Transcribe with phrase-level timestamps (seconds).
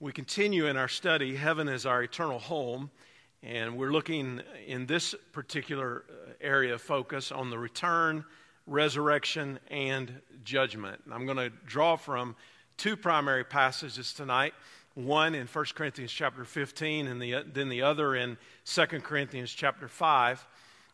[0.00, 2.88] We continue in our study, Heaven is Our Eternal Home,
[3.42, 8.24] and we're looking in this particular uh, area of focus on the return,
[8.68, 11.02] resurrection, and judgment.
[11.04, 12.36] And I'm going to draw from
[12.76, 14.54] two primary passages tonight
[14.94, 19.88] one in 1 Corinthians chapter 15, and the, then the other in 2 Corinthians chapter
[19.88, 20.46] 5.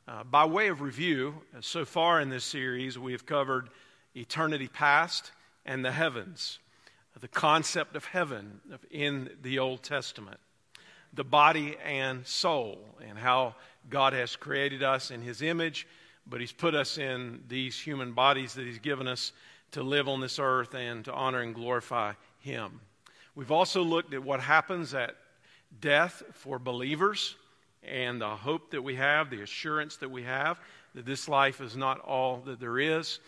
[0.08, 3.68] Uh, by way of review, so far in this series, we have covered
[4.16, 5.30] eternity past
[5.66, 6.58] and the heavens
[7.20, 8.60] the concept of heaven
[8.90, 10.38] in the Old Testament,
[11.12, 13.54] the body and soul, and how
[13.88, 15.86] God has created us in His image,
[16.26, 19.32] but He's put us in these human bodies that He's given us
[19.72, 22.80] to live on this earth and to honor and glorify Him.
[23.34, 25.16] We've also looked at what happens at
[25.80, 27.36] death for believers
[27.82, 30.58] and the hope that we have, the assurance that we have
[30.94, 33.18] that this life is not all that there is.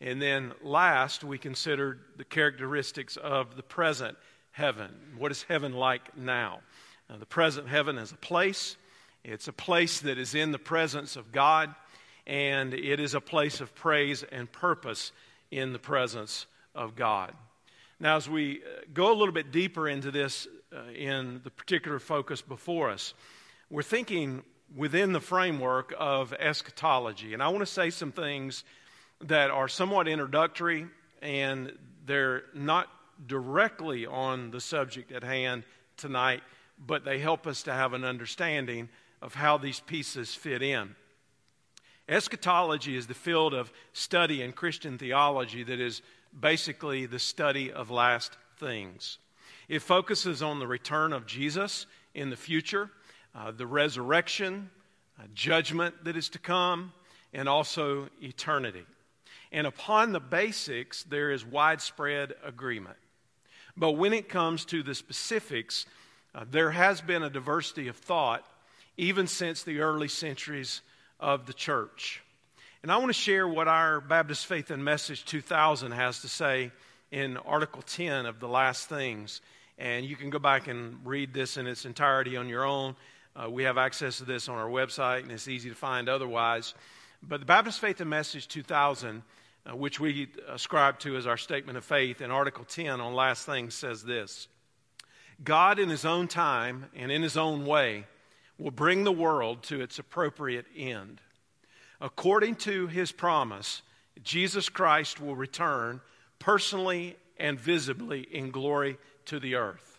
[0.00, 4.16] And then last, we considered the characteristics of the present
[4.50, 4.90] heaven.
[5.18, 6.60] What is heaven like now?
[7.18, 8.76] The present heaven is a place,
[9.24, 11.74] it's a place that is in the presence of God,
[12.26, 15.10] and it is a place of praise and purpose
[15.50, 17.34] in the presence of God.
[17.98, 21.98] Now, as we uh, go a little bit deeper into this uh, in the particular
[21.98, 23.12] focus before us,
[23.68, 24.42] we're thinking
[24.74, 27.34] within the framework of eschatology.
[27.34, 28.64] And I want to say some things
[29.22, 30.86] that are somewhat introductory
[31.22, 31.72] and
[32.06, 32.88] they're not
[33.26, 35.64] directly on the subject at hand
[35.96, 36.42] tonight,
[36.78, 38.88] but they help us to have an understanding
[39.20, 40.94] of how these pieces fit in.
[42.08, 46.02] Eschatology is the field of study in Christian theology that is
[46.38, 49.18] basically the study of last things.
[49.68, 52.90] It focuses on the return of Jesus in the future,
[53.34, 54.70] uh, the resurrection,
[55.18, 56.92] uh, judgment that is to come,
[57.32, 58.84] and also eternity.
[59.52, 62.96] And upon the basics, there is widespread agreement.
[63.76, 65.86] But when it comes to the specifics,
[66.34, 68.44] uh, there has been a diversity of thought
[68.96, 70.82] even since the early centuries
[71.18, 72.22] of the church.
[72.82, 76.70] And I want to share what our Baptist Faith and Message 2000 has to say
[77.10, 79.40] in Article 10 of the Last Things.
[79.78, 82.94] And you can go back and read this in its entirety on your own.
[83.34, 86.74] Uh, we have access to this on our website, and it's easy to find otherwise.
[87.22, 89.22] But the Baptist Faith and Message 2000,
[89.68, 93.46] uh, which we ascribe to as our statement of faith in Article 10 on Last
[93.46, 94.48] Things, says this
[95.42, 98.06] God, in His own time and in His own way,
[98.58, 101.20] will bring the world to its appropriate end.
[102.00, 103.82] According to His promise,
[104.22, 106.00] Jesus Christ will return
[106.38, 109.98] personally and visibly in glory to the earth.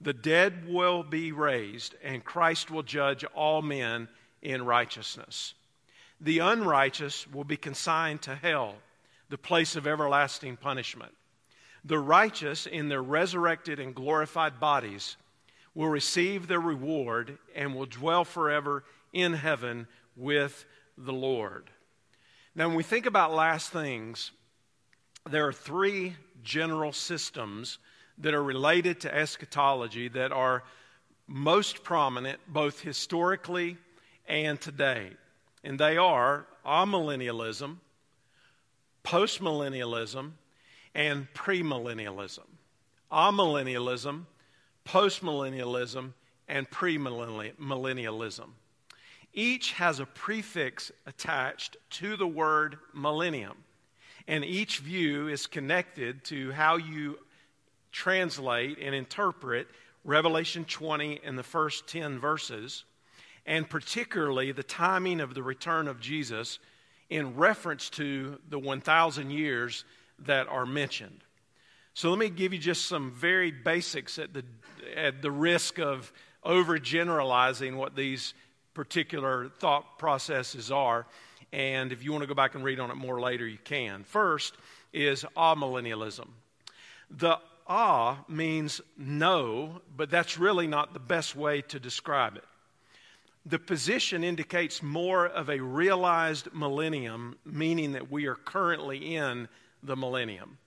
[0.00, 4.08] The dead will be raised, and Christ will judge all men
[4.42, 5.54] in righteousness.
[6.20, 8.74] The unrighteous will be consigned to hell,
[9.28, 11.12] the place of everlasting punishment.
[11.84, 15.16] The righteous, in their resurrected and glorified bodies,
[15.74, 19.86] will receive their reward and will dwell forever in heaven
[20.16, 20.64] with
[20.96, 21.70] the Lord.
[22.54, 24.30] Now, when we think about last things,
[25.28, 27.78] there are three general systems
[28.18, 30.62] that are related to eschatology that are
[31.26, 33.76] most prominent both historically
[34.26, 35.10] and today
[35.64, 37.78] and they are amillennialism,
[39.04, 40.32] postmillennialism,
[40.94, 42.46] and premillennialism.
[43.12, 44.24] Amillennialism,
[44.86, 46.12] postmillennialism,
[46.48, 48.48] and premillennialism.
[49.32, 53.56] Each has a prefix attached to the word millennium,
[54.28, 57.18] and each view is connected to how you
[57.92, 59.68] translate and interpret
[60.04, 62.84] Revelation 20 and the first 10 verses
[63.46, 66.58] and particularly the timing of the return of Jesus
[67.10, 69.84] in reference to the 1,000 years
[70.20, 71.20] that are mentioned.
[71.94, 74.44] So let me give you just some very basics at the,
[74.96, 76.12] at the risk of
[76.44, 78.34] overgeneralizing what these
[78.74, 81.06] particular thought processes are.
[81.52, 84.02] And if you want to go back and read on it more later, you can.
[84.02, 84.54] First
[84.92, 86.28] is amillennialism.
[87.10, 87.38] The
[87.68, 92.44] ah means no, but that's really not the best way to describe it
[93.46, 99.48] the position indicates more of a realized millennium, meaning that we are currently in
[99.82, 100.58] the millennium.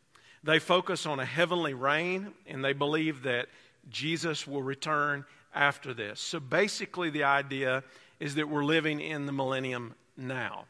[0.43, 3.47] They focus on a heavenly reign and they believe that
[3.89, 5.25] Jesus will return
[5.55, 6.19] after this.
[6.19, 7.83] So basically, the idea
[8.19, 10.65] is that we're living in the millennium now.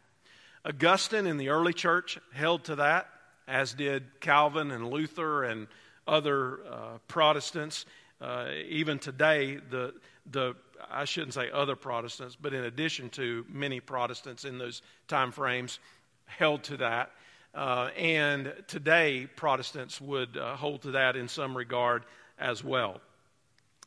[0.65, 3.07] Augustine in the early church held to that,
[3.47, 5.67] as did Calvin and Luther and
[6.07, 7.85] other uh, Protestants.
[8.19, 9.93] Uh, even today, the,
[10.31, 10.55] the
[10.91, 15.79] I shouldn't say other Protestants, but in addition to many Protestants in those time frames,
[16.25, 17.11] held to that.
[17.53, 22.03] Uh, and today, Protestants would uh, hold to that in some regard
[22.37, 23.01] as well.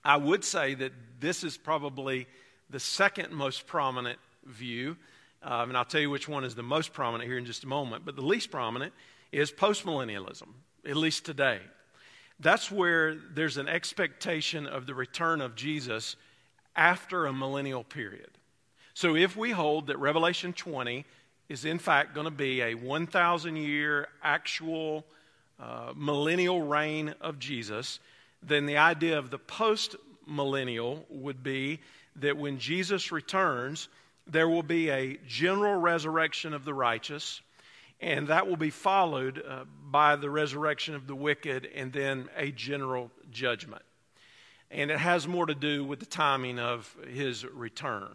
[0.05, 2.27] I would say that this is probably
[2.71, 4.97] the second most prominent view.
[5.43, 7.69] Uh, and I'll tell you which one is the most prominent here in just a
[7.69, 8.05] moment.
[8.05, 8.93] But the least prominent
[9.33, 10.49] is postmillennialism,
[10.87, 11.61] at least today.
[12.41, 16.17] That's where there's an expectation of the return of Jesus
[16.77, 18.31] after a millennial period.
[18.95, 21.05] So if we hold that Revelation 20
[21.49, 25.05] is in fact going to be a 1,000 year actual
[25.59, 27.99] uh, millennial reign of Jesus,
[28.43, 29.97] then the idea of the post
[30.27, 31.81] millennial would be
[32.17, 33.89] that when Jesus returns,
[34.27, 37.41] there will be a general resurrection of the righteous,
[38.01, 42.51] and that will be followed uh, by the resurrection of the wicked and then a
[42.51, 43.83] general judgment.
[44.71, 48.11] And it has more to do with the timing of his return.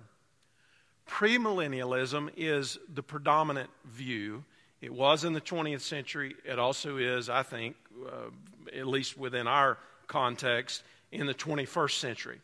[1.08, 4.44] Premillennialism is the predominant view.
[4.82, 6.36] It was in the 20th century.
[6.46, 7.76] It also is, I think,
[8.06, 8.30] uh,
[8.78, 12.40] at least within our context, in the 21st century.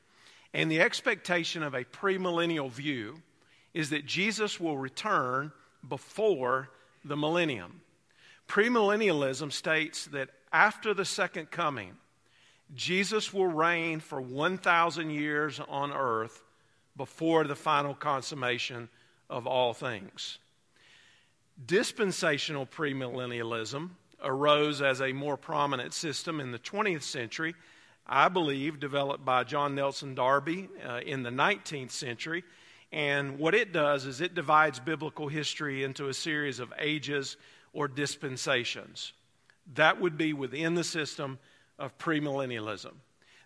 [0.53, 3.21] And the expectation of a premillennial view
[3.73, 5.51] is that Jesus will return
[5.87, 6.69] before
[7.05, 7.81] the millennium.
[8.47, 11.95] Premillennialism states that after the second coming,
[12.75, 16.41] Jesus will reign for 1,000 years on earth
[16.95, 18.89] before the final consummation
[19.29, 20.39] of all things.
[21.65, 23.89] Dispensational premillennialism
[24.23, 27.55] arose as a more prominent system in the 20th century,
[28.07, 32.43] I believe, developed by John Nelson Darby uh, in the 19th century
[32.91, 37.37] and what it does is it divides biblical history into a series of ages
[37.73, 39.13] or dispensations.
[39.75, 41.39] That would be within the system
[41.81, 42.93] of premillennialism.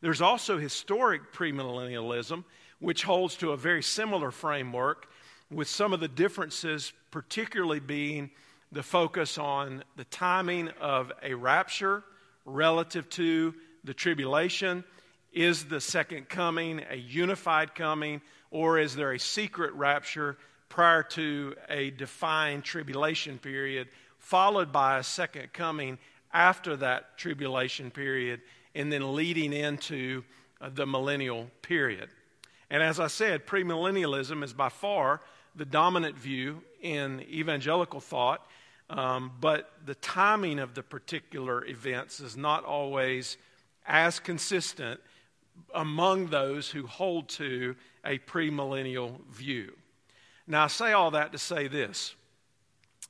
[0.02, 2.44] There's also historic premillennialism,
[2.80, 5.08] which holds to a very similar framework,
[5.50, 8.30] with some of the differences, particularly being
[8.72, 12.04] the focus on the timing of a rapture
[12.44, 13.54] relative to
[13.84, 14.84] the tribulation.
[15.32, 18.22] Is the second coming a unified coming?
[18.52, 20.38] Or is there a secret rapture
[20.68, 23.88] prior to a defined tribulation period,
[24.18, 25.98] followed by a second coming
[26.36, 28.42] after that tribulation period,
[28.76, 30.24] and then leading into
[30.62, 32.10] uh, the millennial period?
[32.70, 35.22] And as I said, premillennialism is by far
[35.56, 38.46] the dominant view in evangelical thought,
[38.90, 43.38] um, but the timing of the particular events is not always
[43.88, 45.00] as consistent
[45.74, 49.74] among those who hold to a premillennial view.
[50.48, 52.16] Now, I say all that to say this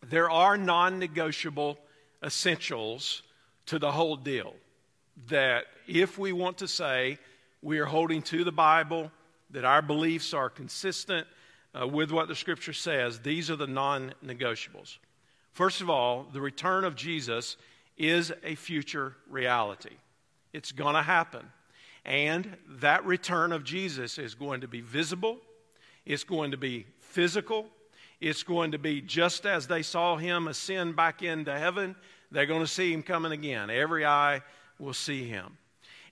[0.01, 1.79] there are non negotiable
[2.25, 3.21] essentials
[3.67, 4.53] to the whole deal.
[5.29, 7.19] That if we want to say
[7.61, 9.11] we are holding to the Bible,
[9.51, 11.27] that our beliefs are consistent
[11.79, 14.97] uh, with what the Scripture says, these are the non negotiables.
[15.51, 17.55] First of all, the return of Jesus
[17.97, 19.95] is a future reality,
[20.53, 21.45] it's going to happen.
[22.03, 25.37] And that return of Jesus is going to be visible,
[26.05, 27.65] it's going to be physical,
[28.21, 31.95] it's going to be just as they saw him ascend back into heaven,
[32.35, 33.69] they're going to see him coming again.
[33.69, 34.41] Every eye
[34.77, 35.57] will see him.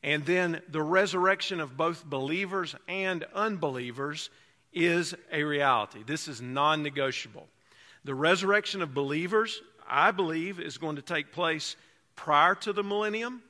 [0.02, 4.30] And then the resurrection of both believers and unbelievers
[4.74, 6.04] is a reality.
[6.06, 7.48] This is non negotiable.
[8.04, 11.76] The resurrection of believers, I believe, is going to take place
[12.16, 13.42] prior to the millennium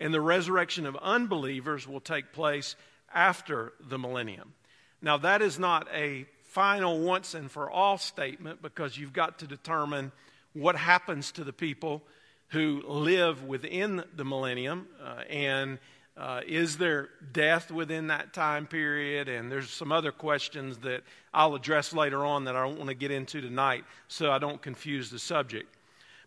[0.00, 2.74] and the resurrection of unbelievers will take place
[3.14, 4.54] after the millennium.
[5.02, 9.46] Now, that is not a final once and for all statement because you've got to
[9.46, 10.10] determine
[10.54, 12.02] what happens to the people
[12.50, 15.78] who live within the millennium uh, and
[16.16, 19.28] uh, is there death within that time period?
[19.28, 21.02] And there's some other questions that
[21.32, 24.60] I'll address later on that I don't want to get into tonight so I don't
[24.60, 25.74] confuse the subject.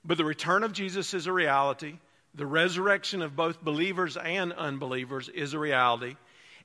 [0.04, 2.00] But the return of Jesus is a reality.
[2.34, 6.16] The resurrection of both believers and unbelievers is a reality,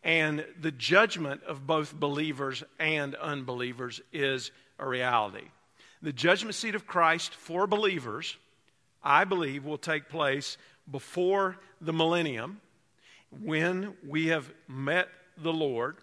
[0.03, 5.45] and the judgment of both believers and unbelievers is a reality.
[6.01, 8.39] The judgment seat of Christ for believers,
[9.03, 10.57] I believe, will take place
[10.91, 12.61] before the millennium
[13.43, 15.97] when we have met the Lord,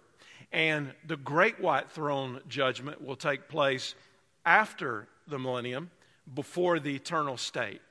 [0.52, 3.96] and the great white throne judgment will take place
[4.46, 5.90] after the millennium
[6.34, 7.82] before the eternal state.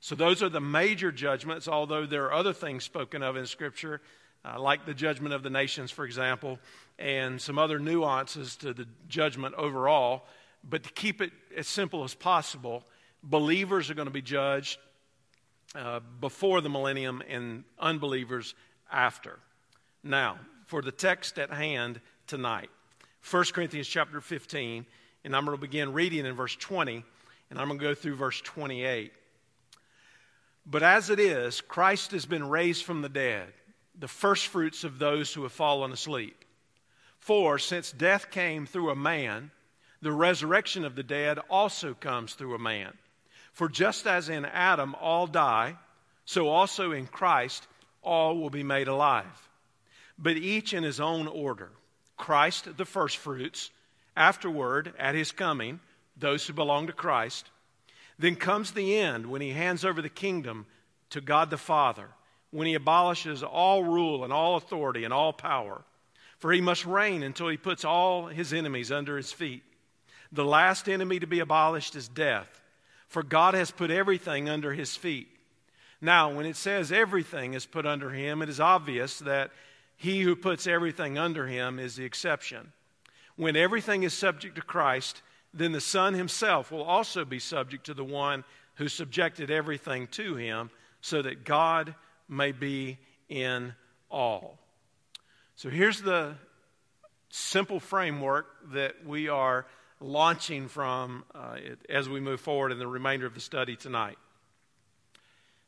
[0.00, 4.00] So, those are the major judgments, although there are other things spoken of in Scripture,
[4.44, 6.58] uh, like the judgment of the nations, for example,
[6.98, 10.24] and some other nuances to the judgment overall.
[10.68, 12.84] But to keep it as simple as possible,
[13.22, 14.78] believers are going to be judged
[15.74, 18.54] uh, before the millennium and unbelievers
[18.90, 19.38] after.
[20.02, 22.70] Now, for the text at hand tonight,
[23.30, 24.84] 1 Corinthians chapter 15,
[25.24, 27.04] and I'm going to begin reading in verse 20,
[27.50, 29.12] and I'm going to go through verse 28.
[30.66, 33.52] But as it is, Christ has been raised from the dead,
[33.98, 36.44] the firstfruits of those who have fallen asleep.
[37.18, 39.50] For since death came through a man,
[40.00, 42.92] the resurrection of the dead also comes through a man.
[43.52, 45.76] For just as in Adam all die,
[46.24, 47.66] so also in Christ
[48.02, 49.48] all will be made alive.
[50.18, 51.70] But each in his own order.
[52.16, 53.70] Christ the firstfruits,
[54.16, 55.80] afterward, at his coming,
[56.16, 57.50] those who belong to Christ.
[58.18, 60.66] Then comes the end when he hands over the kingdom
[61.10, 62.08] to God the Father,
[62.50, 65.82] when he abolishes all rule and all authority and all power.
[66.38, 69.62] For he must reign until he puts all his enemies under his feet.
[70.30, 72.61] The last enemy to be abolished is death,
[73.12, 75.28] for God has put everything under his feet.
[76.00, 79.50] Now, when it says everything is put under him, it is obvious that
[79.96, 82.72] he who puts everything under him is the exception.
[83.36, 85.20] When everything is subject to Christ,
[85.52, 88.44] then the Son himself will also be subject to the one
[88.76, 90.70] who subjected everything to him,
[91.02, 91.94] so that God
[92.30, 92.96] may be
[93.28, 93.74] in
[94.10, 94.58] all.
[95.56, 96.34] So here's the
[97.28, 99.66] simple framework that we are
[100.02, 101.56] launching from uh,
[101.88, 104.18] as we move forward in the remainder of the study tonight.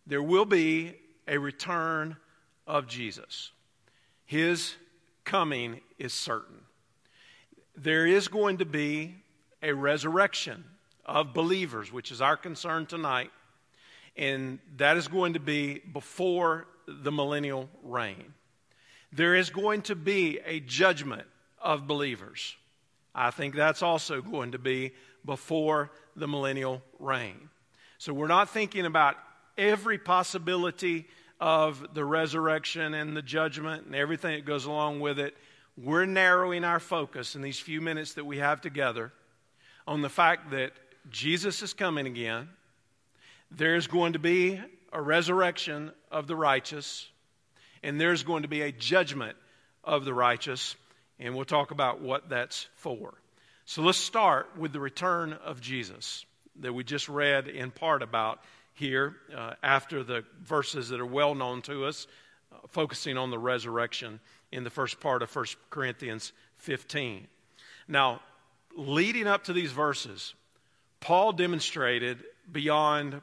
[0.06, 2.16] There will be a return
[2.66, 3.52] of Jesus.
[4.26, 4.74] His
[5.24, 6.60] coming is certain.
[7.76, 9.14] There is going to be
[9.62, 10.64] a resurrection
[11.06, 13.30] of believers, which is our concern tonight,
[14.16, 18.34] and that is going to be before the millennial reign.
[19.12, 21.26] There is going to be a judgment
[21.60, 22.56] of believers.
[23.14, 24.92] I think that's also going to be
[25.24, 27.48] before the millennial reign.
[27.98, 29.16] So we're not thinking about
[29.56, 31.06] every possibility
[31.40, 35.36] of the resurrection and the judgment and everything that goes along with it,
[35.76, 39.12] we're narrowing our focus in these few minutes that we have together
[39.86, 40.72] on the fact that
[41.10, 42.48] Jesus is coming again.
[43.50, 44.60] There's going to be
[44.92, 47.08] a resurrection of the righteous,
[47.82, 49.36] and there's going to be a judgment
[49.82, 50.76] of the righteous,
[51.18, 53.14] and we'll talk about what that's for.
[53.64, 56.26] So let's start with the return of Jesus
[56.60, 58.40] that we just read in part about
[58.74, 62.06] here uh, after the verses that are well known to us,
[62.52, 64.20] uh, focusing on the resurrection
[64.52, 67.26] in the first part of 1 Corinthians 15.
[67.88, 68.20] Now,
[68.76, 70.34] leading up to these verses,
[71.00, 73.18] Paul demonstrated beyond uh,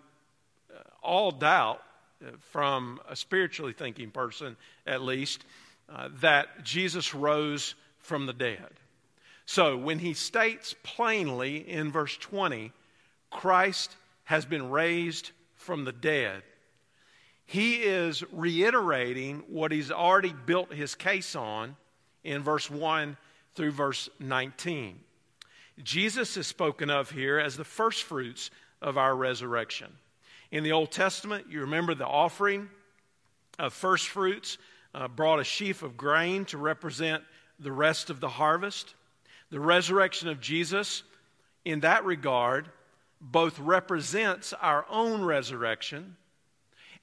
[1.02, 1.82] all doubt
[2.24, 4.56] uh, from a spiritually thinking person,
[4.86, 5.46] at least,
[5.94, 8.70] uh, that Jesus rose from the dead.
[9.46, 12.72] So when he states plainly in verse 20,
[13.30, 16.44] Christ has been raised from the dead.
[17.46, 21.76] He is reiterating what he's already built his case on
[22.24, 23.18] in verse 1
[23.56, 25.00] through verse 19.
[25.84, 29.92] Jesus is spoken of here as the firstfruits of our resurrection.
[30.52, 32.70] In the Old Testament, you remember the offering
[33.60, 34.58] of firstfruits
[34.94, 37.24] uh, brought a sheaf of grain to represent
[37.60, 38.96] the rest of the harvest.
[39.50, 41.04] The resurrection of Jesus,
[41.66, 42.70] in that regard,
[43.20, 46.16] both represents our own resurrection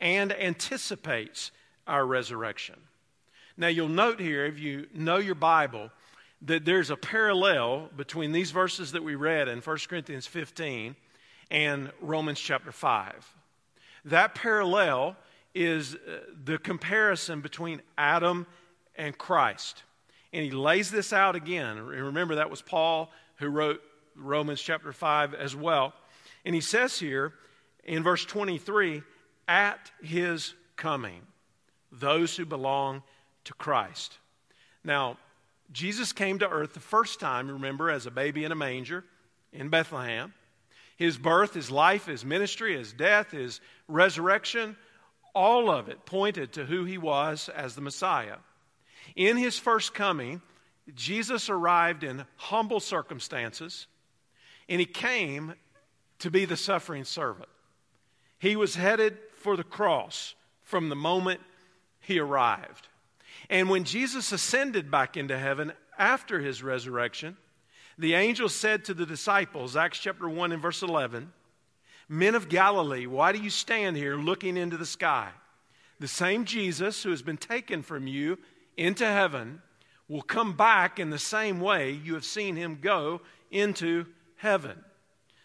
[0.01, 1.51] and anticipates
[1.87, 2.77] our resurrection.
[3.57, 5.91] Now, you'll note here, if you know your Bible,
[6.43, 10.95] that there's a parallel between these verses that we read in 1 Corinthians 15
[11.51, 13.35] and Romans chapter 5.
[14.05, 15.17] That parallel
[15.55, 18.47] is uh, the comparison between Adam
[18.97, 19.83] and Christ.
[20.33, 21.79] And he lays this out again.
[21.79, 23.81] Remember, that was Paul who wrote
[24.15, 25.95] Romans chapter 5 as well.
[26.45, 27.33] And he says here
[27.85, 29.03] in verse 23
[29.47, 31.23] at his coming,
[31.91, 33.03] those who belong
[33.45, 34.19] to Christ.
[34.85, 35.17] Now,
[35.73, 39.05] Jesus came to earth the first time, remember, as a baby in a manger
[39.53, 40.35] in Bethlehem.
[40.97, 44.77] His birth, his life, his ministry, his death, his resurrection,
[45.35, 48.37] all of it pointed to who he was as the Messiah.
[49.17, 50.43] In his first coming,
[50.95, 53.87] Jesus arrived in humble circumstances,
[54.69, 55.55] and he came
[56.21, 57.49] to be the suffering servant.
[58.39, 61.41] He was headed for the cross from the moment
[62.01, 62.89] he arrived.
[63.51, 67.37] And when Jesus ascended back into heaven after his resurrection,
[67.97, 71.33] the angel said to the disciples, Acts chapter 1 and verse 11,
[72.09, 75.31] Men of Galilee, why do you stand here looking into the sky?
[76.01, 78.39] The same Jesus who has been taken from you
[78.77, 79.61] into heaven
[80.09, 84.83] will come back in the same way you have seen him go into heaven.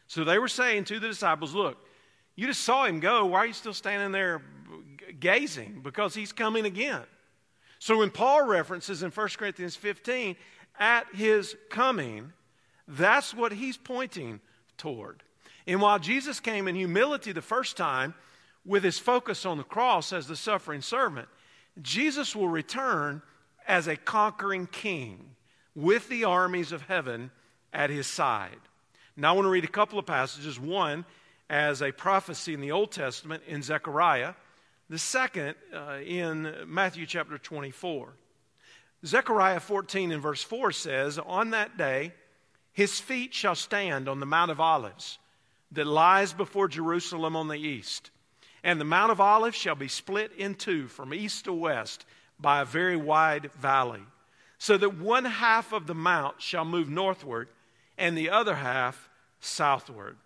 [0.08, 1.78] So they were saying to the disciples, Look,
[2.36, 3.26] you just saw him go.
[3.26, 4.42] Why are you still standing there
[5.20, 5.82] gazing?
[5.84, 7.02] Because he's coming again.
[7.80, 10.36] So when Paul references in 1 Corinthians 15,
[10.80, 12.32] at his coming,
[12.88, 14.40] that's what he's pointing
[14.78, 15.24] toward.
[15.68, 18.14] And while Jesus came in humility the first time
[18.66, 21.28] with his focus on the cross as the suffering servant,
[21.82, 23.22] Jesus will return
[23.68, 25.36] as a conquering king
[25.76, 27.32] with the armies of heaven
[27.72, 28.60] at his side.
[29.16, 30.60] Now, I want to read a couple of passages.
[30.60, 31.06] One,
[31.50, 34.34] as a prophecy in the Old Testament in Zechariah,
[34.90, 38.14] the second uh, in Matthew chapter 24.
[39.06, 42.14] Zechariah 14 and verse 4 says, On that day,
[42.72, 45.20] his feet shall stand on the Mount of Olives
[45.74, 48.12] that lies before Jerusalem on the east.
[48.64, 52.06] And the Mount of Olives shall be split in two from east to west
[52.40, 54.02] by a very wide valley,
[54.58, 57.50] so that one half of the mount shall move northward
[57.98, 60.18] and the other half southward.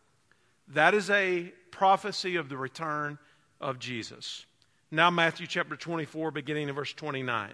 [0.70, 3.18] That is a prophecy of the return
[3.60, 4.46] of Jesus.
[4.92, 7.52] Now, Matthew chapter 24, beginning in verse 29.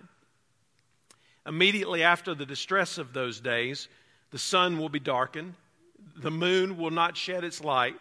[1.45, 3.87] Immediately after the distress of those days,
[4.31, 5.55] the sun will be darkened,
[6.15, 7.95] the moon will not shed its light,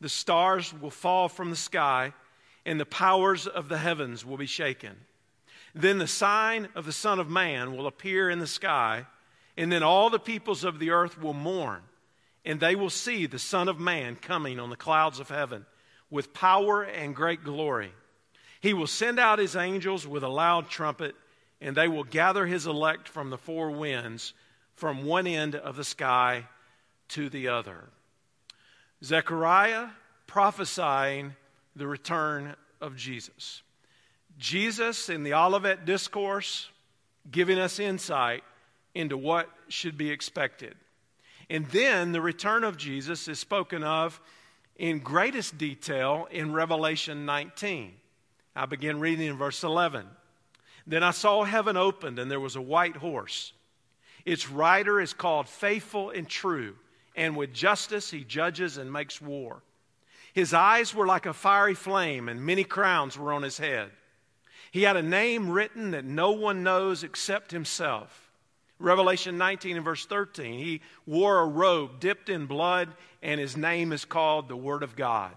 [0.00, 2.12] the stars will fall from the sky,
[2.64, 4.96] and the powers of the heavens will be shaken.
[5.74, 9.06] Then the sign of the Son of Man will appear in the sky,
[9.56, 11.82] and then all the peoples of the earth will mourn,
[12.44, 15.66] and they will see the Son of Man coming on the clouds of heaven
[16.10, 17.92] with power and great glory.
[18.60, 21.14] He will send out his angels with a loud trumpet,
[21.60, 24.34] and they will gather his elect from the four winds,
[24.74, 26.46] from one end of the sky
[27.10, 27.90] to the other.
[29.02, 29.88] Zechariah
[30.26, 31.34] prophesying
[31.76, 33.62] the return of Jesus.
[34.38, 36.68] Jesus in the Olivet Discourse
[37.30, 38.42] giving us insight
[38.94, 40.74] into what should be expected.
[41.48, 44.20] And then the return of Jesus is spoken of
[44.76, 47.92] in greatest detail in Revelation 19.
[48.56, 50.06] I begin reading in verse 11.
[50.86, 53.52] Then I saw heaven opened, and there was a white horse.
[54.24, 56.76] Its rider is called Faithful and True,
[57.16, 59.62] and with justice he judges and makes war.
[60.32, 63.90] His eyes were like a fiery flame, and many crowns were on his head.
[64.70, 68.30] He had a name written that no one knows except himself.
[68.78, 70.58] Revelation 19 and verse 13.
[70.58, 72.88] He wore a robe dipped in blood,
[73.22, 75.36] and his name is called the Word of God.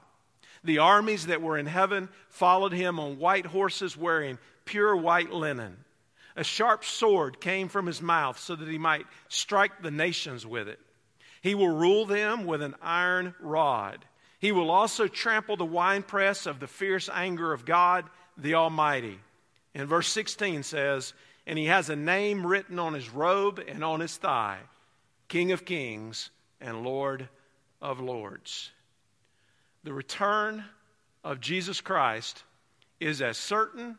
[0.64, 5.78] The armies that were in heaven followed him on white horses wearing pure white linen.
[6.36, 10.68] A sharp sword came from his mouth so that he might strike the nations with
[10.68, 10.80] it.
[11.44, 14.06] He will rule them with an iron rod.
[14.40, 18.06] He will also trample the winepress of the fierce anger of God
[18.38, 19.20] the Almighty.
[19.76, 21.14] And verse 16 says,
[21.46, 24.60] And he has a name written on his robe and on his thigh
[25.28, 26.30] King of Kings
[26.62, 27.28] and Lord
[27.82, 28.72] of Lords.
[29.84, 30.64] The return
[31.26, 32.44] of Jesus Christ
[33.02, 33.98] is as certain,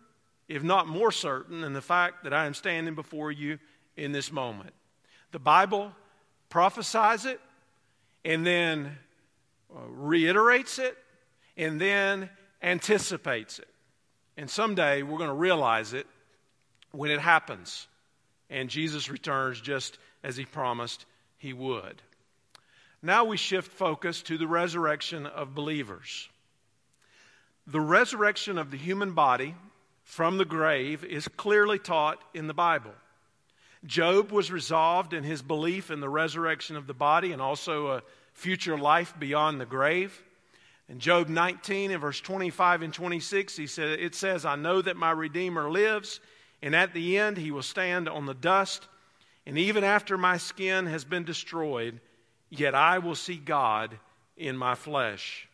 [0.48, 3.58] if not more certain, than the fact that I am standing before you
[3.98, 4.72] in this moment.
[5.32, 5.92] The Bible
[6.54, 7.40] prophesies it
[8.24, 8.96] and then
[9.74, 10.96] uh, reiterates it
[11.56, 12.30] and then
[12.62, 13.66] anticipates it.
[14.36, 16.06] And someday we're going to realize it
[16.92, 17.88] when it happens.
[18.50, 21.06] And Jesus returns just as he promised
[21.38, 22.00] he would.
[23.02, 26.28] Now we shift focus to the resurrection of believers.
[27.66, 29.56] The resurrection of the human body
[30.04, 32.94] from the grave is clearly taught in the Bible.
[33.86, 38.02] Job was resolved in his belief in the resurrection of the body and also a
[38.32, 40.22] future life beyond the grave.
[40.88, 44.96] In Job 19 and verse 25 and 26, he said, it says, I know that
[44.96, 46.20] my Redeemer lives,
[46.62, 48.86] and at the end he will stand on the dust,
[49.46, 52.00] and even after my skin has been destroyed,
[52.50, 53.98] yet I will see God
[54.36, 55.48] in my flesh.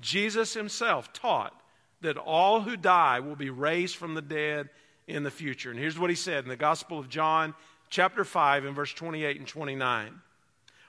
[0.00, 1.58] Jesus himself taught
[2.00, 4.68] that all who die will be raised from the dead
[5.08, 5.70] in the future.
[5.70, 7.54] And here's what he said in the Gospel of John,
[7.90, 10.20] chapter 5, and verse 28 and 29.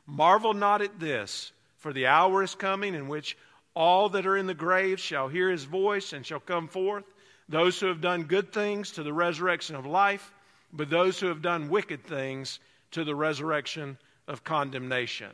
[0.06, 3.38] Marvel not at this, for the hour is coming in which
[3.74, 7.06] all that are in the grave shall hear his voice and shall come forth.
[7.48, 10.32] Those who have done good things to the resurrection of life,
[10.74, 12.60] but those who have done wicked things
[12.92, 15.32] to the resurrection of condemnation.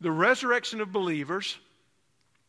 [0.00, 1.58] The resurrection of believers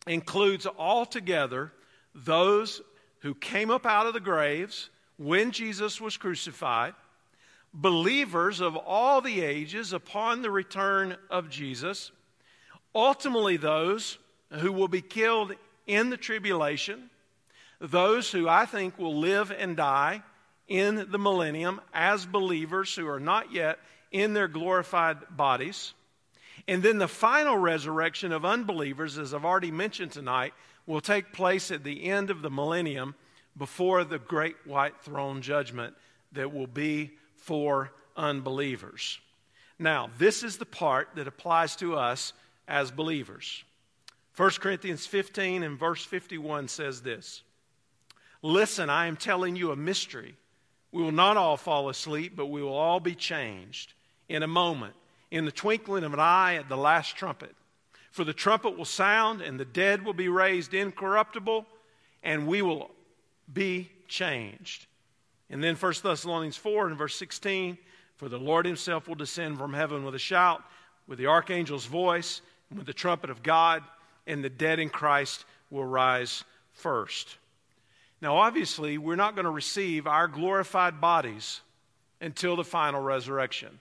[0.07, 1.73] includes altogether
[2.15, 2.81] those
[3.19, 4.89] who came up out of the graves
[5.21, 6.95] when Jesus was crucified,
[7.73, 12.11] believers of all the ages upon the return of Jesus,
[12.95, 14.17] ultimately those
[14.49, 15.53] who will be killed
[15.85, 17.11] in the tribulation,
[17.79, 20.23] those who I think will live and die
[20.67, 23.77] in the millennium as believers who are not yet
[24.11, 25.93] in their glorified bodies.
[26.67, 30.53] And then the final resurrection of unbelievers, as I've already mentioned tonight,
[30.87, 33.13] will take place at the end of the millennium
[33.57, 35.95] before the great white throne judgment
[36.31, 39.19] that will be for unbelievers.
[39.79, 42.33] Now, this is the part that applies to us
[42.67, 43.63] as believers.
[44.37, 47.43] 1 Corinthians 15 and verse 51 says this
[48.41, 50.35] Listen, I am telling you a mystery.
[50.91, 53.93] We will not all fall asleep, but we will all be changed
[54.27, 54.93] in a moment,
[55.29, 57.55] in the twinkling of an eye at the last trumpet.
[58.11, 61.65] For the trumpet will sound, and the dead will be raised incorruptible,
[62.23, 62.91] and we will
[63.53, 64.85] be changed.
[65.49, 67.77] And then 1 Thessalonians 4 and verse 16
[68.15, 70.63] For the Lord himself will descend from heaven with a shout,
[71.07, 73.83] with the archangel's voice, and with the trumpet of God,
[74.27, 77.37] and the dead in Christ will rise first.
[78.21, 81.61] Now, obviously, we're not going to receive our glorified bodies
[82.21, 83.79] until the final resurrection.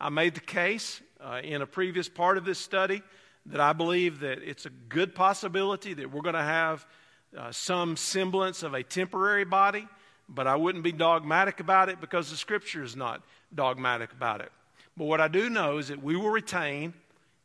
[0.00, 3.02] I made the case uh, in a previous part of this study
[3.46, 6.86] that I believe that it's a good possibility that we're going to have
[7.36, 9.86] uh, some semblance of a temporary body,
[10.28, 13.22] but I wouldn't be dogmatic about it because the scripture is not
[13.54, 14.52] dogmatic about it.
[14.96, 16.94] But what I do know is that we will retain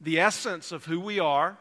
[0.01, 1.57] the essence of who we are,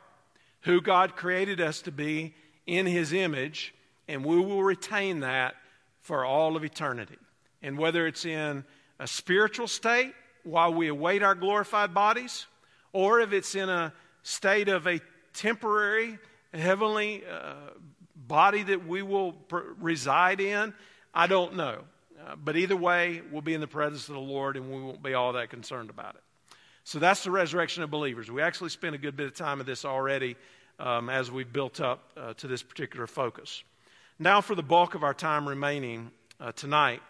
[0.63, 2.35] who God created us to be
[2.67, 3.75] in His image,
[4.09, 5.55] and we will retain that
[6.01, 7.19] for all of eternity.
[7.63, 8.65] And whether it's in
[8.99, 12.47] a spiritual state while we await our glorified bodies,
[12.93, 15.01] or if it's in a state of a
[15.35, 16.19] temporary
[16.53, 17.55] heavenly uh,
[18.33, 20.73] body that we will pr- reside in,
[21.13, 21.81] I don't know.
[22.19, 25.03] Uh, but either way, we'll be in the presence of the Lord and we won't
[25.03, 26.23] be all that concerned about it.
[26.85, 28.31] So that's the resurrection of believers.
[28.31, 30.37] We actually spent a good bit of time of this already
[30.79, 33.63] um, as we built up uh, to this particular focus.
[34.19, 37.03] Now, for the bulk of our time remaining uh, tonight,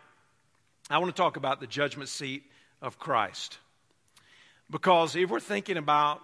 [0.91, 2.43] I want to talk about the judgment seat
[2.81, 3.59] of Christ.
[4.69, 6.21] Because if we're thinking about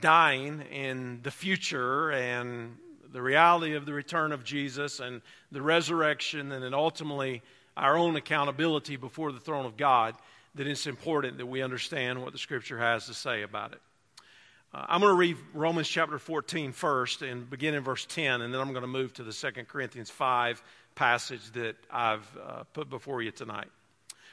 [0.00, 2.78] dying in the future and
[3.14, 5.22] the reality of the return of Jesus and
[5.52, 7.42] the resurrection, and then ultimately
[7.76, 10.16] our own accountability before the throne of God,
[10.56, 13.80] that it's important that we understand what the Scripture has to say about it.
[14.74, 18.52] Uh, I'm going to read Romans chapter 14 first and begin in verse 10, and
[18.52, 20.60] then I'm going to move to the 2 Corinthians 5
[20.96, 23.68] passage that I've uh, put before you tonight.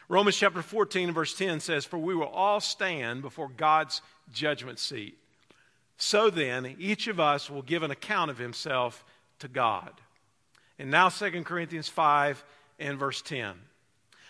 [0.10, 4.02] Romans chapter 14 and verse 10 says, For we will all stand before God's
[4.34, 5.20] judgment seat.
[6.02, 9.06] So then, each of us will give an account of himself
[9.38, 9.92] to God.
[10.80, 12.44] And now 2 Corinthians 5
[12.80, 13.54] and verse 10.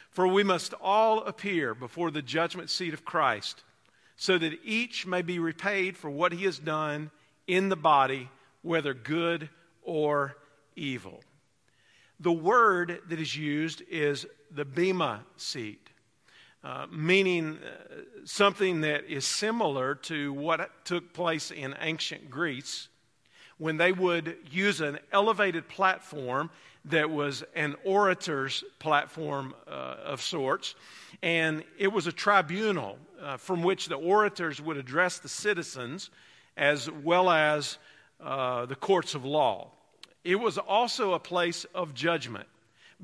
[0.10, 3.63] For we must all appear before the judgment seat of Christ
[4.17, 7.10] so that each may be repaid for what he has done
[7.47, 8.29] in the body,
[8.63, 9.49] whether good
[9.81, 10.36] or
[10.75, 11.23] evil.
[12.19, 15.80] The word that is used is the bema seat,
[16.63, 22.88] uh, meaning uh, something that is similar to what took place in ancient Greece
[23.58, 26.50] when they would use an elevated platform
[26.86, 30.74] that was an orator's platform uh, of sorts.
[31.21, 36.10] And it was a tribunal uh, from which the orators would address the citizens
[36.58, 37.78] as well as
[38.19, 39.69] uh, the courts of law.
[40.24, 42.47] It was also a place of judgment,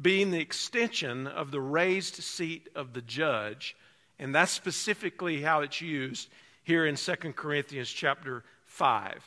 [0.02, 3.76] being the extension of the raised seat of the judge.
[4.20, 6.30] And that's specifically how it's used
[6.64, 9.24] here in 2 Corinthians chapter 5.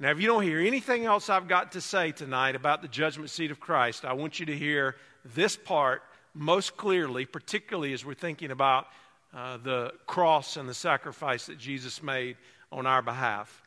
[0.00, 3.30] Now, if you don't hear anything else I've got to say tonight about the judgment
[3.30, 6.02] seat of Christ, I want you to hear this part
[6.34, 8.86] most clearly, particularly as we're thinking about
[9.34, 12.36] uh, the cross and the sacrifice that Jesus made
[12.70, 13.62] on our behalf.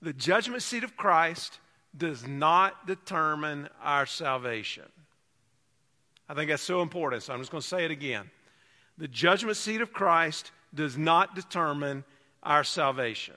[0.00, 1.58] The judgment seat of Christ
[1.96, 4.84] does not determine our salvation.
[6.28, 8.30] I think that's so important, so I'm just going to say it again.
[8.98, 12.04] The judgment seat of Christ does not determine
[12.42, 13.36] our salvation.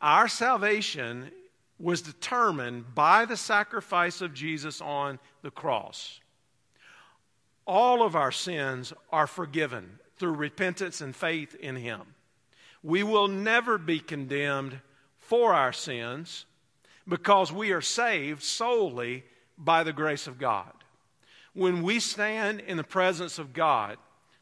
[0.00, 1.30] Our salvation
[1.78, 6.20] was determined by the sacrifice of Jesus on the cross.
[7.66, 12.02] All of our sins are forgiven through repentance and faith in Him.
[12.82, 14.80] We will never be condemned
[15.18, 16.44] for our sins
[17.08, 19.24] because we are saved solely
[19.56, 20.72] by the grace of God.
[21.54, 23.98] When we stand in the presence of God,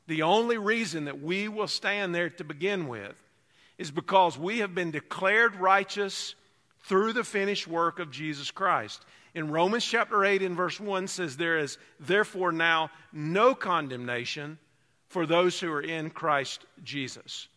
[0.07, 3.15] the only reason that we will stand there to begin with
[3.79, 6.35] is because we have been declared righteous
[6.85, 9.05] through the finished work of Jesus Christ.
[9.35, 14.59] In Romans chapter 8 and verse 1 says there is therefore now no condemnation
[15.09, 17.49] for those who are in Christ Jesus.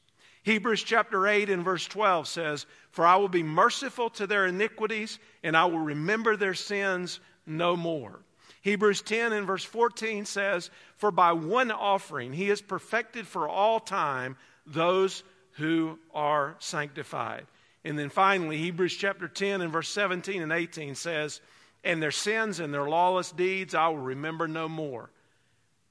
[0.44, 5.20] Hebrews chapter 8 and verse 12 says, For I will be merciful to their iniquities,
[5.42, 8.20] and I will remember their sins no more.
[8.64, 13.82] Hebrews 10 and verse 14 says, For by one offering he has perfected for all
[13.82, 15.24] time those
[15.58, 17.46] who are sanctified.
[17.84, 21.42] And then finally, Hebrews chapter 10 and verse 17 and 18 says,
[21.84, 25.10] And their sins and their lawless deeds I will remember no more.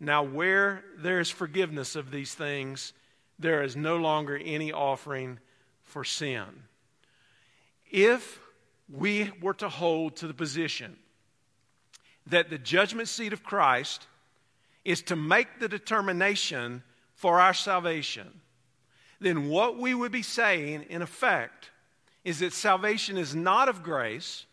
[0.00, 2.94] Now, where there is forgiveness of these things,
[3.38, 5.38] there is no longer any offering
[5.82, 6.46] for sin.
[7.90, 8.40] If
[8.88, 10.96] we were to hold to the position
[12.26, 14.06] that the judgment seat of Christ
[14.84, 16.82] is to make the determination
[17.14, 18.40] for our salvation,
[19.20, 21.70] then what we would be saying, in effect,
[22.24, 24.46] is that salvation is not of grace,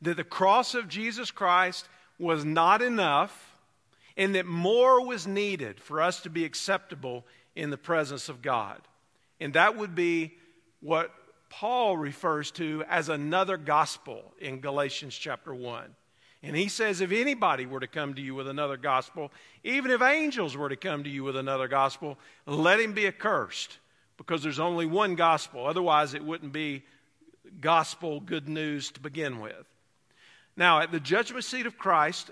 [0.00, 3.56] that the cross of Jesus Christ was not enough,
[4.16, 8.80] and that more was needed for us to be acceptable in the presence of God.
[9.40, 10.34] And that would be
[10.80, 11.12] what
[11.50, 15.94] Paul refers to as another gospel in Galatians chapter 1.
[16.42, 19.32] And he says, if anybody were to come to you with another gospel,
[19.64, 23.78] even if angels were to come to you with another gospel, let him be accursed,
[24.16, 25.66] because there's only one gospel.
[25.66, 26.84] Otherwise, it wouldn't be
[27.60, 29.66] gospel good news to begin with.
[30.56, 32.30] Now, at the judgment seat of Christ,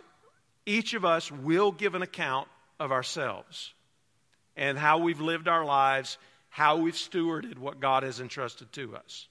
[0.67, 3.73] each of us will give an account of ourselves
[4.57, 9.27] and how we've lived our lives, how we've stewarded what God has entrusted to us.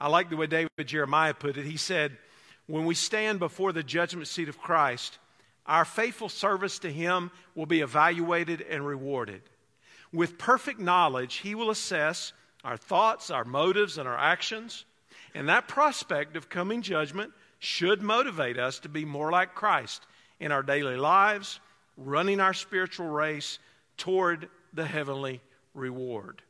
[0.00, 1.64] I like the way David Jeremiah put it.
[1.64, 2.16] He said,
[2.66, 5.18] When we stand before the judgment seat of Christ,
[5.66, 9.42] our faithful service to Him will be evaluated and rewarded.
[10.12, 12.32] With perfect knowledge, He will assess
[12.64, 14.84] our thoughts, our motives, and our actions.
[15.34, 20.06] And that prospect of coming judgment should motivate us to be more like Christ
[20.40, 21.60] in our daily lives,
[21.96, 23.58] running our spiritual race
[23.96, 25.40] toward the heavenly
[25.74, 26.42] reward.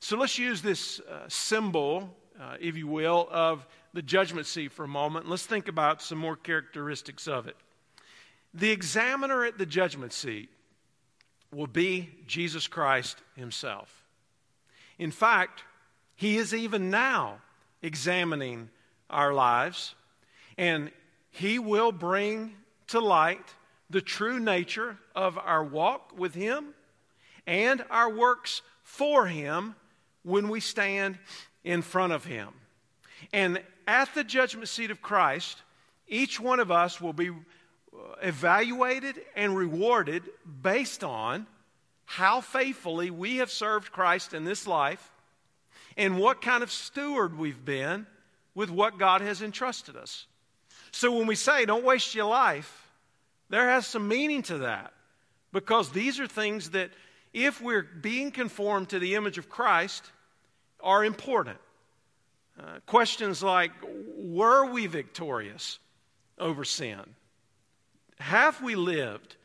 [0.00, 4.84] So let's use this uh, symbol, uh, if you will, of the judgment seat for
[4.84, 5.28] a moment.
[5.28, 7.56] Let's think about some more characteristics of it.
[8.54, 10.48] The examiner at the judgment seat
[11.52, 14.04] will be Jesus Christ himself.
[14.98, 15.64] In fact,
[16.14, 17.38] he is even now
[17.82, 18.70] examining
[19.08, 19.94] our lives,
[20.58, 20.90] and
[21.30, 22.54] he will bring
[22.88, 23.54] to light
[23.88, 26.74] the true nature of our walk with him
[27.46, 29.74] and our works for him
[30.22, 31.18] when we stand
[31.64, 32.48] in front of him.
[33.32, 35.60] And at the judgment seat of Christ,
[36.06, 37.34] each one of us will be uh,
[38.22, 40.22] evaluated and rewarded
[40.62, 41.48] based on
[42.04, 45.10] how faithfully we have served Christ in this life
[45.96, 48.06] and what kind of steward we've been
[48.54, 50.26] with what God has entrusted us.
[50.92, 52.88] So when we say, don't waste your life,
[53.48, 54.92] there has some meaning to that
[55.52, 56.90] because these are things that,
[57.32, 60.10] if we're being conformed to the image of Christ,
[60.80, 61.58] are important.
[62.60, 63.70] Uh, questions like
[64.16, 65.78] Were we victorious
[66.38, 67.00] over sin?
[68.18, 69.36] Have we lived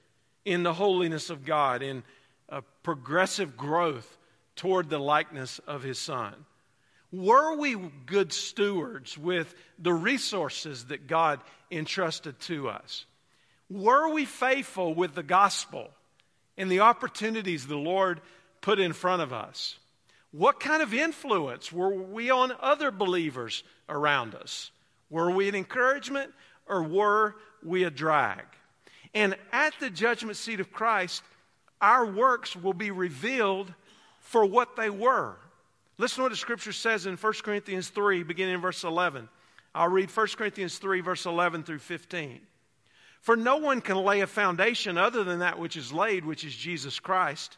[0.44, 2.04] in the holiness of God, in
[2.50, 4.18] a progressive growth
[4.58, 6.34] toward the likeness of His Son?
[7.12, 7.76] Were we
[8.06, 11.40] good stewards with the resources that God
[11.72, 13.06] entrusted to us?
[13.70, 15.90] Were we faithful with the gospel
[16.58, 18.20] and the opportunities the Lord
[18.60, 19.80] put in front of us?
[20.38, 24.70] What kind of influence were we on other believers around us?
[25.10, 26.34] Were we an encouragement
[26.68, 28.44] or were we a drag?
[29.14, 31.24] And at the judgment seat of Christ,
[31.80, 33.74] our works will be revealed
[34.20, 35.38] for what they were.
[35.98, 39.30] Listen to what the scripture says in 1 Corinthians 3, beginning in verse 11.
[39.74, 42.42] I'll read 1 Corinthians 3, verse 11 through 15.
[43.22, 46.54] For no one can lay a foundation other than that which is laid, which is
[46.54, 47.58] Jesus Christ.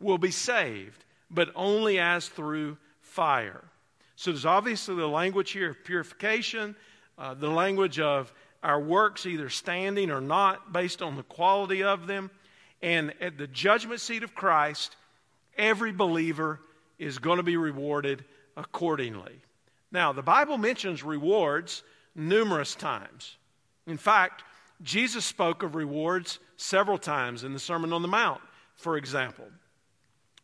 [0.00, 3.64] will be saved, but only as through fire.
[4.16, 6.76] So there's obviously the language here of purification,
[7.16, 8.32] uh, the language of
[8.62, 12.30] our works either standing or not based on the quality of them.
[12.82, 14.96] And at the judgment seat of Christ,
[15.56, 16.60] every believer
[16.98, 18.24] is going to be rewarded
[18.56, 19.40] accordingly.
[19.90, 21.82] Now, the Bible mentions rewards
[22.14, 23.36] numerous times.
[23.86, 24.42] In fact,
[24.82, 28.40] Jesus spoke of rewards several times in the Sermon on the Mount,
[28.74, 29.46] for example.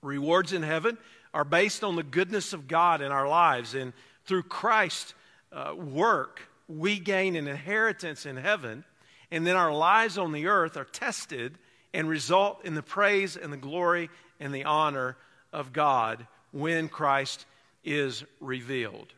[0.04, 0.98] Rewards in heaven
[1.32, 3.92] are based on the goodness of God in our lives, and
[4.24, 5.14] through Christ's
[5.52, 8.84] uh, work, we gain an inheritance in heaven,
[9.30, 11.58] and then our lives on the earth are tested
[11.92, 15.16] and result in the praise and the glory and the honor
[15.52, 17.46] of God when Christ
[17.84, 19.12] is revealed.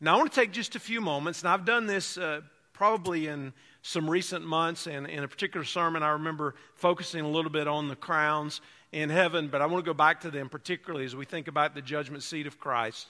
[0.00, 2.40] Now, I want to take just a few moments, and I've done this uh,
[2.72, 7.50] probably in some recent months, and in a particular sermon, I remember focusing a little
[7.50, 8.60] bit on the crowns
[8.92, 11.74] in heaven, but I want to go back to them, particularly as we think about
[11.74, 13.06] the judgment seat of Christ.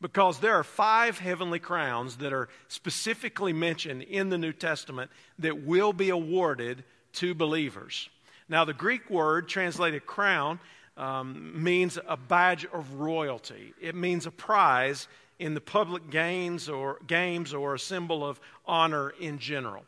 [0.00, 5.64] because there are five heavenly crowns that are specifically mentioned in the New Testament that
[5.64, 8.08] will be awarded to believers.
[8.48, 10.60] Now, the Greek word translated crown
[10.96, 16.98] um, means a badge of royalty, it means a prize in the public games or,
[17.06, 19.84] games or a symbol of honor in general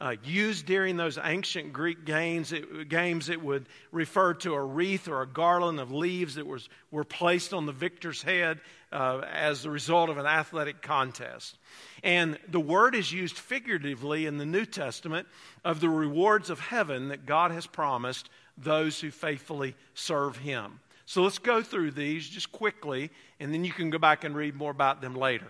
[0.00, 5.08] uh, used during those ancient Greek games it, games, it would refer to a wreath
[5.08, 8.60] or a garland of leaves that was, were placed on the victor's head
[8.92, 11.56] uh, as the result of an athletic contest.
[12.02, 15.26] And the word is used figuratively in the New Testament
[15.64, 18.28] of the rewards of heaven that God has promised
[18.58, 20.80] those who faithfully serve Him.
[21.06, 24.56] So let's go through these just quickly, and then you can go back and read
[24.56, 25.46] more about them later.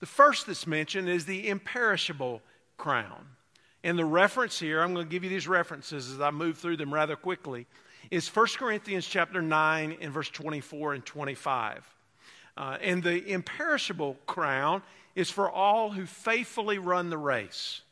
[0.00, 2.42] The first that's mentioned is the imperishable
[2.76, 3.26] crown.
[3.86, 6.76] And the reference here, I'm going to give you these references as I move through
[6.76, 7.68] them rather quickly,
[8.10, 11.88] is 1 Corinthians chapter 9 and verse 24 and 25.
[12.56, 14.82] Uh, and the imperishable crown
[15.14, 17.82] is for all who faithfully run the race.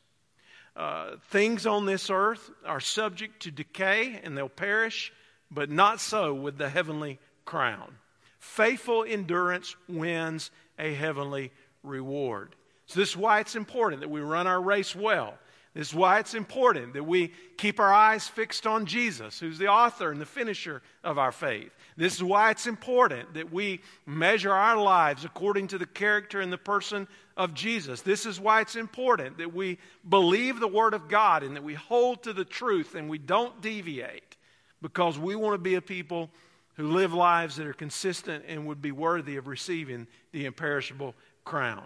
[0.74, 5.12] Uh, things on this earth are subject to decay and they'll perish,
[5.48, 7.94] but not so with the heavenly crown.
[8.40, 11.52] Faithful endurance wins a heavenly
[11.84, 12.56] reward.
[12.86, 15.38] So, this is why it's important that we run our race well.
[15.74, 19.66] This is why it's important that we keep our eyes fixed on Jesus, who's the
[19.66, 21.72] author and the finisher of our faith.
[21.96, 26.52] This is why it's important that we measure our lives according to the character and
[26.52, 28.02] the person of Jesus.
[28.02, 31.74] This is why it's important that we believe the Word of God and that we
[31.74, 34.36] hold to the truth and we don't deviate
[34.80, 36.30] because we want to be a people
[36.74, 41.84] who live lives that are consistent and would be worthy of receiving the imperishable crown.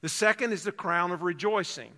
[0.00, 1.92] The second is the crown of rejoicing.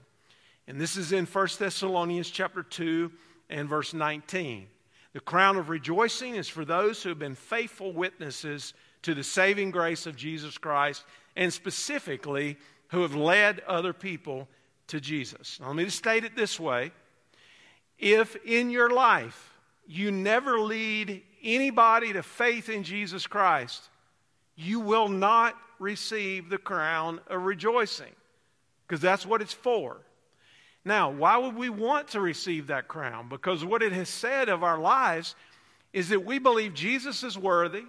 [0.67, 3.11] And this is in 1 Thessalonians chapter 2
[3.49, 4.67] and verse 19.
[5.13, 9.71] The crown of rejoicing is for those who have been faithful witnesses to the saving
[9.71, 11.05] grace of Jesus Christ,
[11.37, 14.49] and specifically who have led other people
[14.89, 15.59] to Jesus.
[15.61, 16.93] Now, let me state it this way
[17.99, 19.55] if in your life
[19.87, 23.89] you never lead anybody to faith in Jesus Christ,
[24.57, 28.15] you will not receive the crown of rejoicing
[28.87, 29.99] because that's what it's for.
[30.85, 33.29] Now, why would we want to receive that crown?
[33.29, 35.35] Because what it has said of our lives
[35.93, 37.85] is that we believe Jesus is worthy,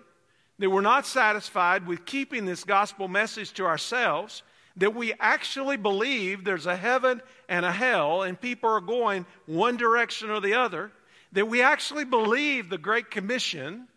[0.59, 4.43] that we're not satisfied with keeping this gospel message to ourselves,
[4.77, 9.77] that we actually believe there's a heaven and a hell and people are going one
[9.77, 10.91] direction or the other,
[11.31, 13.87] that we actually believe the Great Commission,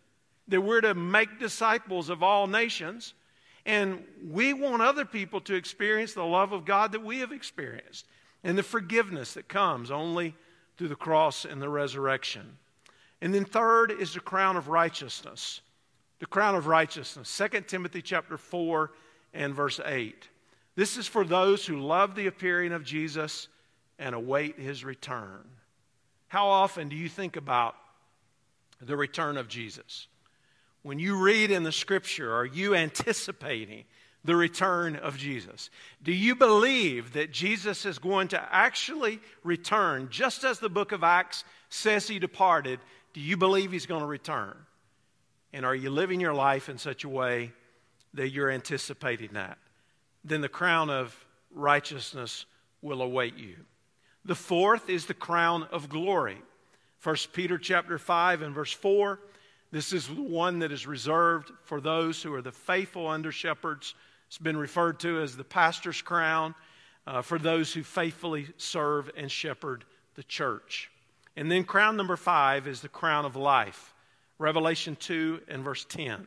[0.47, 3.13] that we're to make disciples of all nations,
[3.65, 8.05] and we want other people to experience the love of God that we have experienced
[8.45, 10.35] and the forgiveness that comes only
[10.77, 12.57] through the cross and the resurrection.
[13.19, 15.61] And then third is the crown of righteousness.
[16.19, 17.41] The crown of righteousness.
[17.51, 18.91] 2 Timothy chapter 4
[19.33, 20.29] and verse 8.
[20.75, 23.47] This is for those who love the appearing of Jesus
[23.97, 25.43] and await his return.
[26.27, 27.75] How often do you think about
[28.79, 30.07] the return of Jesus?
[30.83, 33.85] When you read in the scripture, are you anticipating
[34.25, 35.69] the return of Jesus?
[36.03, 41.03] Do you believe that Jesus is going to actually return just as the book of
[41.03, 42.79] Acts says he departed?
[43.13, 44.57] Do you believe he's going to return?
[45.53, 47.53] And are you living your life in such a way
[48.15, 49.57] that you're anticipating that?
[50.23, 51.15] Then the crown of
[51.53, 52.45] righteousness
[52.81, 53.55] will await you.
[54.25, 56.41] The fourth is the crown of glory.
[57.03, 59.19] 1 Peter chapter 5 and verse 4.
[59.71, 63.93] This is the one that is reserved for those who are the faithful under shepherds
[64.27, 66.55] it's been referred to as the pastor's crown
[67.07, 69.85] uh, for those who faithfully serve and shepherd
[70.15, 70.89] the church.
[71.35, 73.93] And then crown number five is the crown of life.
[74.37, 76.25] Revelation 2 and verse 10.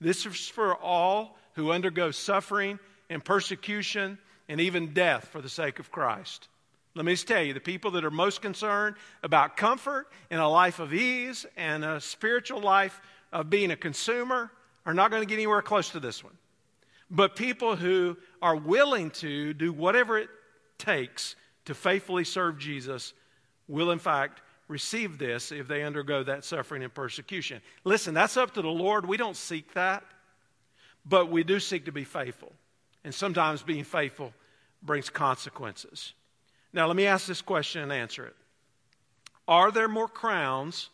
[0.00, 2.78] This is for all who undergo suffering
[3.10, 6.48] and persecution and even death for the sake of Christ.
[6.94, 10.48] Let me just tell you the people that are most concerned about comfort and a
[10.48, 13.00] life of ease and a spiritual life
[13.32, 14.50] of being a consumer
[14.86, 16.36] are not going to get anywhere close to this one.
[17.10, 20.28] But people who are willing to do whatever it
[20.78, 23.14] takes to faithfully serve Jesus
[23.66, 27.60] will, in fact, receive this if they undergo that suffering and persecution.
[27.84, 29.06] Listen, that's up to the Lord.
[29.06, 30.04] We don't seek that,
[31.04, 32.52] but we do seek to be faithful.
[33.04, 34.34] And sometimes being faithful
[34.82, 36.12] brings consequences.
[36.72, 38.36] Now, let me ask this question and answer it
[39.46, 40.90] Are there more crowns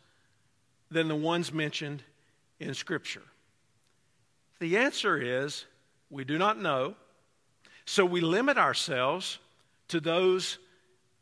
[0.90, 2.02] than the ones mentioned
[2.60, 3.22] in Scripture?
[4.60, 5.64] The answer is
[6.14, 6.94] we do not know.
[7.86, 9.38] So we limit ourselves
[9.88, 10.58] to those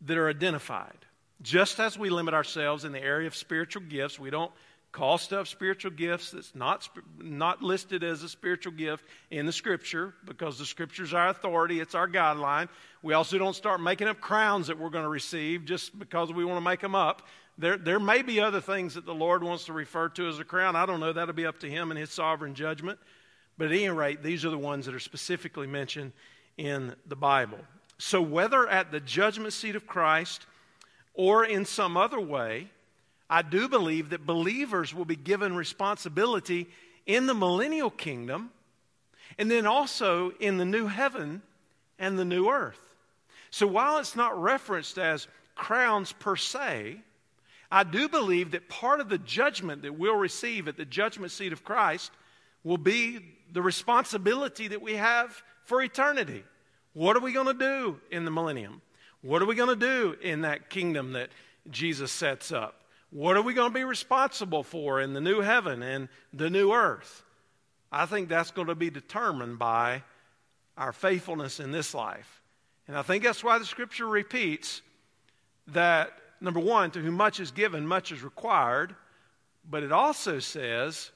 [0.02, 0.98] that are identified.
[1.40, 4.52] Just as we limit ourselves in the area of spiritual gifts, we don't
[4.92, 6.86] call stuff spiritual gifts that's not,
[7.18, 11.94] not listed as a spiritual gift in the Scripture because the Scripture's our authority, it's
[11.94, 12.68] our guideline.
[13.02, 16.44] We also don't start making up crowns that we're going to receive just because we
[16.44, 17.26] want to make them up.
[17.56, 20.44] There, there may be other things that the Lord wants to refer to as a
[20.44, 20.76] crown.
[20.76, 21.14] I don't know.
[21.14, 22.98] That'll be up to Him and His sovereign judgment.
[23.62, 26.10] But at any rate, these are the ones that are specifically mentioned
[26.56, 27.60] in the Bible.
[27.96, 30.46] So, whether at the judgment seat of Christ
[31.14, 32.66] or in some other way,
[33.30, 36.70] I do believe that believers will be given responsibility
[37.06, 38.50] in the millennial kingdom
[39.38, 41.40] and then also in the new heaven
[42.00, 42.96] and the new earth.
[43.52, 46.96] So, while it's not referenced as crowns per se,
[47.70, 51.52] I do believe that part of the judgment that we'll receive at the judgment seat
[51.52, 52.10] of Christ
[52.64, 53.20] will be
[53.52, 56.42] the responsibility that we have for eternity.
[56.94, 58.82] What are we going to do in the millennium?
[59.20, 61.30] What are we going to do in that kingdom that
[61.70, 62.80] Jesus sets up?
[63.10, 66.72] What are we going to be responsible for in the new heaven and the new
[66.72, 67.22] earth?
[67.90, 70.02] I think that's going to be determined by
[70.78, 72.42] our faithfulness in this life.
[72.88, 74.80] And I think that's why the scripture repeats
[75.68, 78.96] that, number one, to whom much is given, much is required.
[79.70, 81.10] But it also says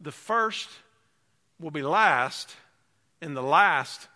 [0.00, 0.68] the first
[1.64, 2.54] will be last,
[3.22, 4.08] and the last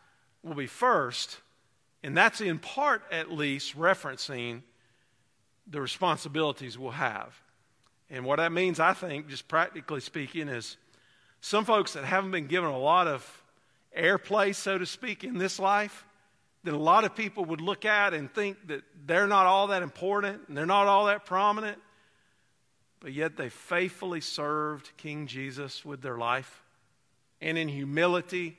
[0.43, 1.39] will be first.
[2.03, 4.61] And that's in part, at least, referencing
[5.67, 7.41] the responsibilities we'll have.
[8.11, 10.77] And what that means, I think, just practically speaking, is
[11.41, 13.43] some folks that haven't been given a lot of
[13.97, 16.05] airplay, so to speak, in this life,
[16.65, 19.83] that a lot of people would look at and think that they're not all that
[19.83, 21.79] important and they're not all that prominent,
[23.01, 26.63] but yet they faithfully served King Jesus with their life
[27.41, 28.57] and in humility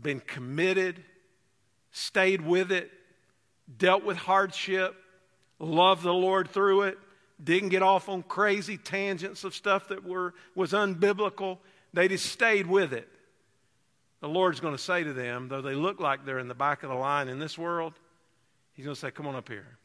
[0.00, 1.02] been committed
[1.94, 2.90] stayed with it,
[3.78, 4.96] dealt with hardship,
[5.60, 6.98] loved the Lord through it,
[7.42, 11.58] didn't get off on crazy tangents of stuff that were, was unbiblical.
[11.92, 13.08] They just stayed with it.
[14.20, 16.82] The Lord's going to say to them, though they look like they're in the back
[16.82, 17.94] of the line in this world,
[18.72, 19.78] He's going to say, Come on up here.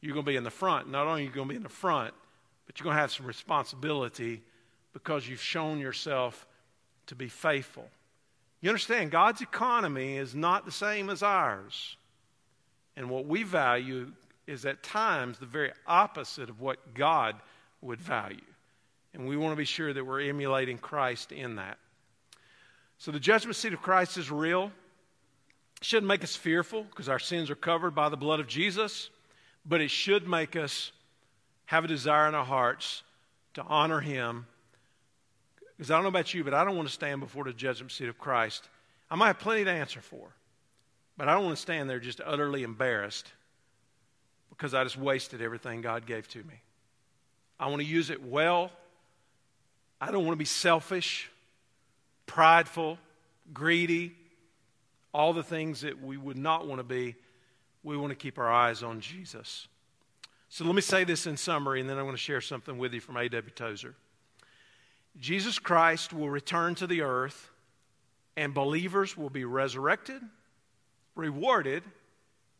[0.00, 0.90] You're going to be in the front.
[0.90, 2.14] Not only are you going to be in the front,
[2.66, 4.42] but you're going to have some responsibility
[4.94, 6.46] because you've shown yourself
[7.06, 7.88] to be faithful.
[8.60, 11.96] You understand, God's economy is not the same as ours.
[12.96, 14.12] And what we value
[14.46, 17.36] is at times the very opposite of what God
[17.80, 18.40] would value.
[19.12, 21.78] And we want to be sure that we're emulating Christ in that.
[22.98, 24.72] So the judgment seat of Christ is real.
[25.80, 29.10] It shouldn't make us fearful because our sins are covered by the blood of Jesus,
[29.66, 30.92] but it should make us
[31.66, 33.02] have a desire in our hearts
[33.54, 34.46] to honor Him
[35.76, 37.92] because I don't know about you, but I don't want to stand before the judgment
[37.92, 38.68] seat of Christ.
[39.10, 40.28] I might have plenty to answer for,
[41.16, 43.30] but I don't want to stand there just utterly embarrassed
[44.50, 46.54] because I just wasted everything God gave to me.
[47.60, 48.70] I want to use it well.
[50.00, 51.30] I don't want to be selfish,
[52.26, 52.98] prideful,
[53.52, 54.14] greedy,
[55.12, 57.14] all the things that we would not want to be.
[57.82, 59.68] We want to keep our eyes on Jesus.
[60.48, 62.92] So let me say this in summary, and then I'm going to share something with
[62.92, 63.50] you from A.W.
[63.50, 63.94] Tozer.
[65.18, 67.50] Jesus Christ will return to the earth,
[68.36, 70.20] and believers will be resurrected,
[71.14, 71.82] rewarded,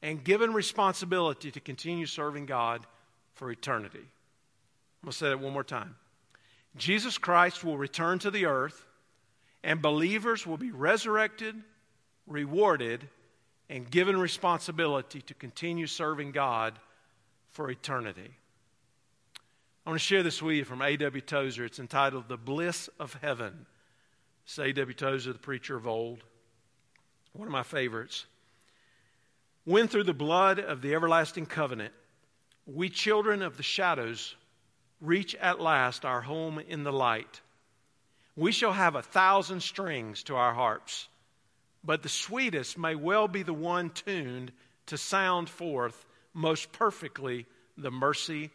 [0.02, 2.86] and given responsibility to continue serving God
[3.34, 3.98] for eternity.
[3.98, 5.96] I'm going to say that one more time.
[6.76, 8.86] Jesus Christ will return to the earth,
[9.62, 11.56] and believers will be resurrected,
[12.26, 13.08] rewarded,
[13.68, 16.78] and given responsibility to continue serving God
[17.50, 18.30] for eternity.
[19.86, 21.20] I want to share this with you from A.W.
[21.20, 21.64] Tozer.
[21.64, 23.66] It's entitled The Bliss of Heaven.
[24.44, 24.94] It's A.W.
[24.94, 26.24] Tozer, the preacher of old,
[27.32, 28.26] one of my favorites.
[29.62, 31.94] When through the blood of the everlasting covenant,
[32.66, 34.34] we children of the shadows
[35.00, 37.40] reach at last our home in the light,
[38.34, 41.06] we shall have a thousand strings to our harps,
[41.84, 44.50] but the sweetest may well be the one tuned
[44.86, 48.50] to sound forth most perfectly the mercy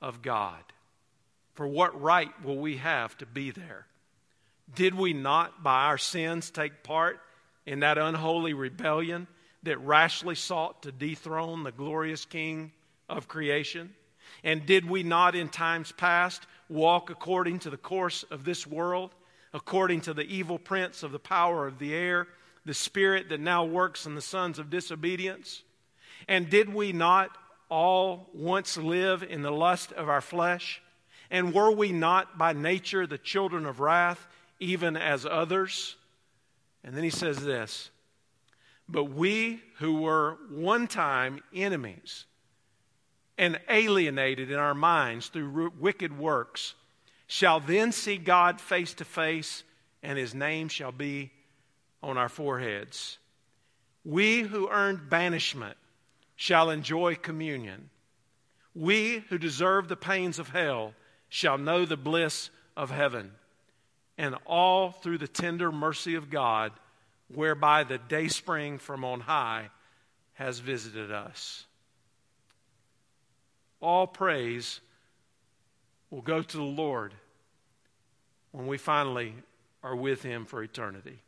[0.00, 0.62] of God.
[1.54, 3.86] For what right will we have to be there?
[4.74, 7.20] Did we not, by our sins, take part
[7.66, 9.26] in that unholy rebellion
[9.62, 12.72] that rashly sought to dethrone the glorious King
[13.08, 13.94] of creation?
[14.44, 19.14] And did we not, in times past, walk according to the course of this world,
[19.52, 22.28] according to the evil prince of the power of the air,
[22.64, 25.62] the spirit that now works in the sons of disobedience?
[26.28, 27.30] And did we not
[27.68, 30.80] all once live in the lust of our flesh?
[31.30, 34.26] And were we not by nature the children of wrath,
[34.60, 35.96] even as others?
[36.82, 37.90] And then he says this
[38.88, 42.24] But we who were one time enemies
[43.36, 46.74] and alienated in our minds through wicked works,
[47.28, 49.62] shall then see God face to face,
[50.02, 51.30] and his name shall be
[52.02, 53.18] on our foreheads.
[54.04, 55.76] We who earned banishment
[56.40, 57.90] shall enjoy communion.
[58.72, 60.94] We who deserve the pains of hell
[61.28, 63.32] shall know the bliss of heaven.
[64.16, 66.70] And all through the tender mercy of God,
[67.34, 69.70] whereby the day spring from on high
[70.34, 71.66] has visited us.
[73.80, 74.80] All praise
[76.08, 77.14] will go to the Lord
[78.52, 79.34] when we finally
[79.82, 81.18] are with Him for eternity.